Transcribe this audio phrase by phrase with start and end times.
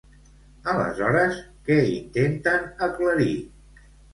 [0.73, 3.33] Aleshores, què intenten aclarir?